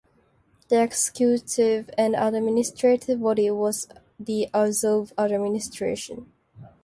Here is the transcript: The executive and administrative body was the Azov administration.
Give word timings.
The 0.69 0.81
executive 0.81 1.91
and 1.95 2.15
administrative 2.15 3.21
body 3.21 3.51
was 3.51 3.87
the 4.19 4.47
Azov 4.51 5.13
administration. 5.15 6.31